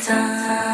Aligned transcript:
time. 0.00 0.69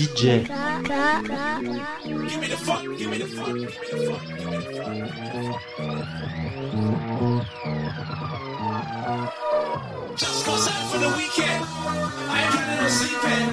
DJ. 0.00 0.48
Just 10.16 10.44
for 10.88 10.98
the 11.04 11.12
weekend. 11.20 11.64
I 12.32 12.48
ain't 12.48 12.88
sleeping. 12.88 13.44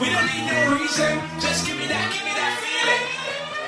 We 0.00 0.08
don't 0.08 0.24
need 0.24 0.44
no 0.48 0.72
reason. 0.72 1.20
Just 1.38 1.66
give 1.66 1.76
me 1.76 1.86
that, 1.92 2.08
give 2.16 2.24
me 2.24 2.32
that 2.32 2.52
feeling. 2.64 3.04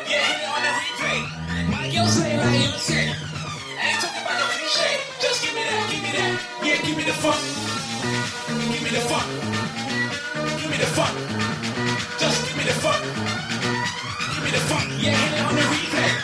Yeah, 0.08 0.24
hit 0.24 0.40
it 0.40 0.48
on 0.48 0.62
the 0.64 0.72
replay. 0.72 1.20
My 1.68 1.84
girl 1.92 2.06
say 2.06 2.32
say. 2.78 3.12
I 3.12 3.92
ain't 3.92 4.00
talking 4.00 4.22
about 4.24 4.40
no 4.40 4.46
cliche. 4.56 4.88
Just 5.20 5.44
give 5.44 5.52
me 5.52 5.64
that, 5.68 5.84
give 5.92 6.00
me 6.00 6.10
that. 6.16 6.32
Yeah, 6.64 6.80
give 6.80 6.96
me 6.96 7.04
the 7.04 7.12
fuck. 7.12 7.36
Give 8.72 8.82
me 8.82 8.88
the 8.88 9.04
fuck. 9.04 9.26
Give 10.56 10.70
me 10.70 10.76
the 10.78 10.86
fuck 10.86 11.45
the 12.66 12.72
funk. 12.72 13.04
Give 14.34 14.44
me 14.44 14.50
the 14.50 14.58
funk. 14.66 14.90
Yeah, 14.98 15.14
hit 15.14 15.38
it 15.38 15.46
on 15.46 15.54
the 15.54 15.60
replay. 15.62 16.15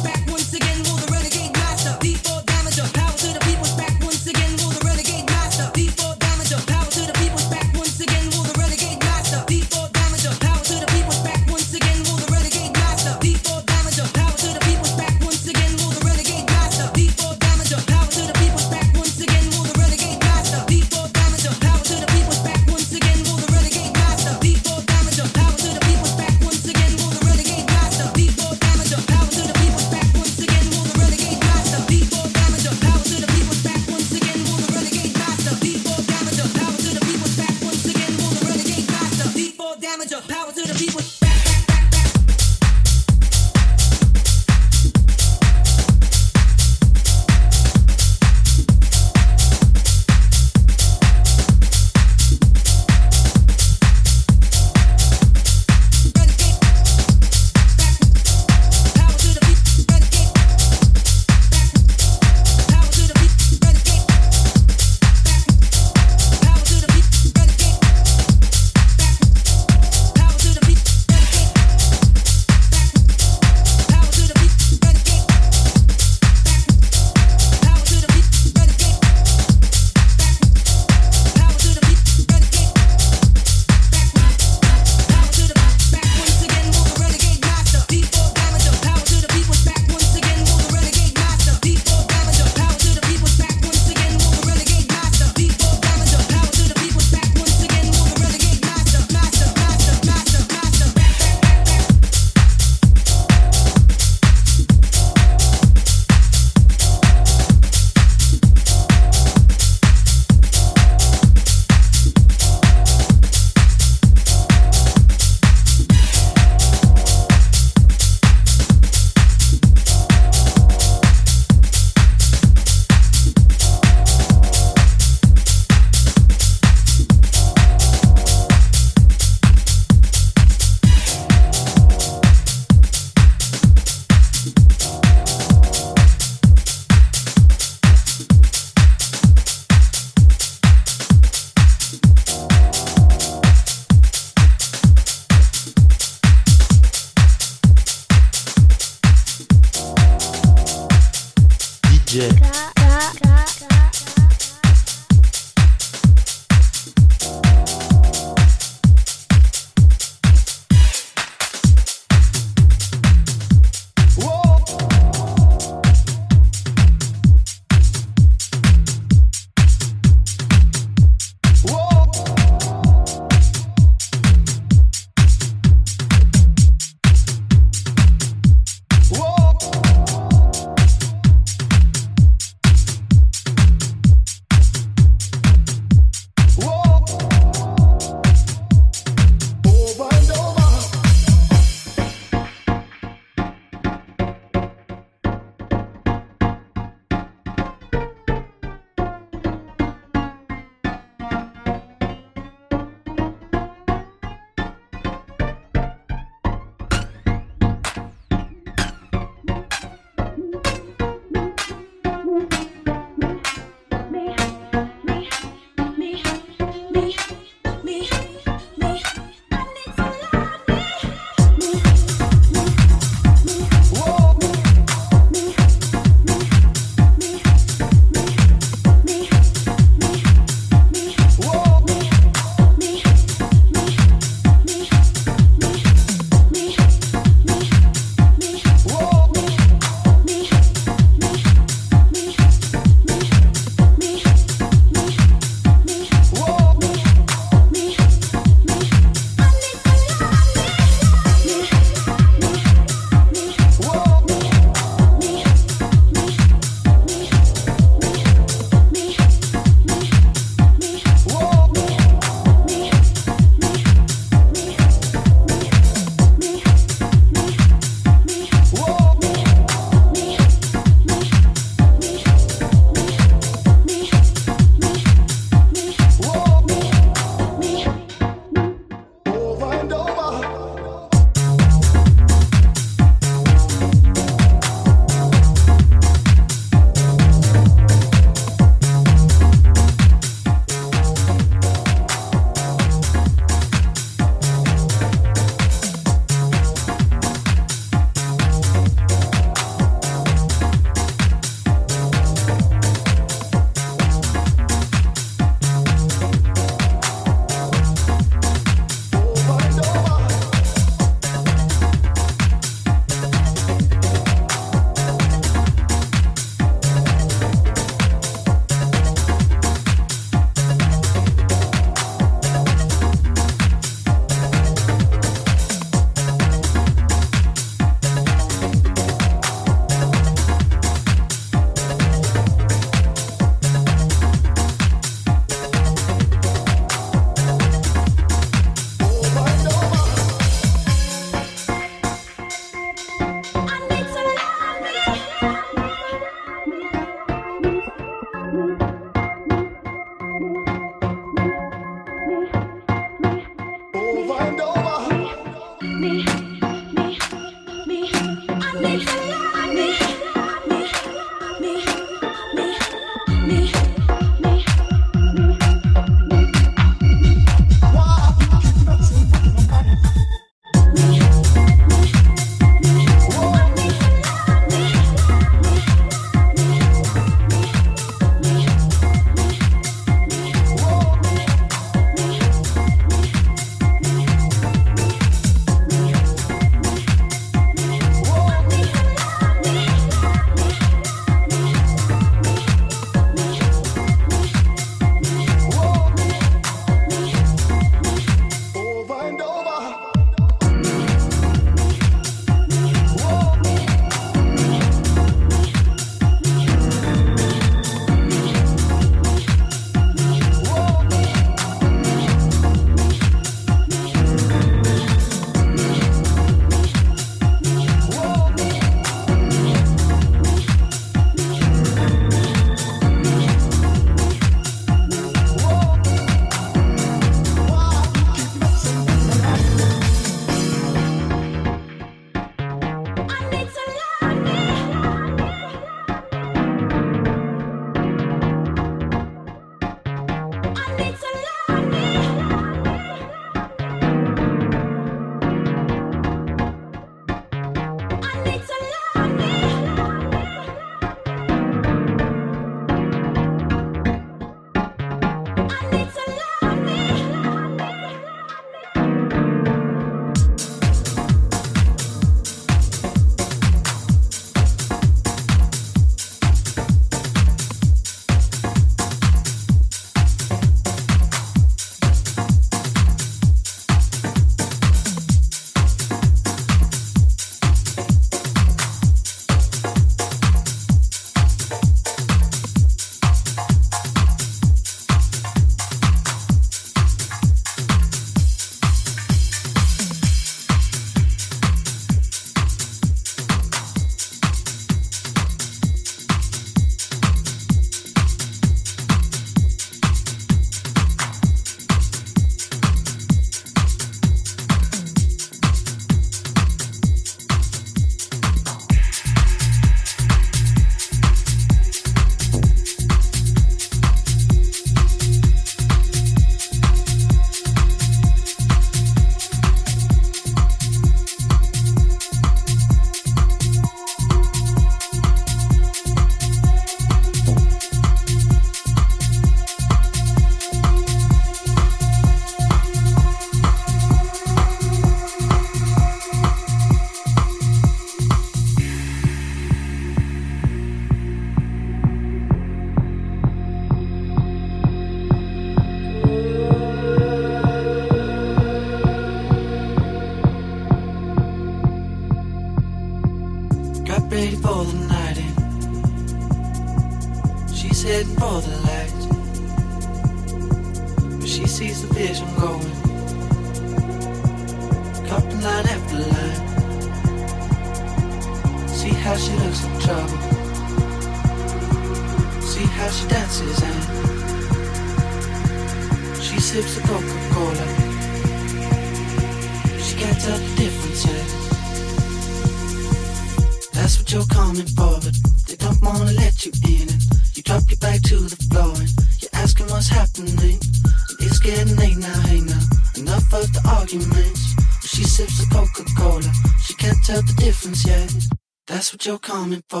You're 599.31 599.39
coming 599.39 599.81
for, 599.87 600.00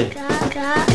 DJ. 0.00 0.89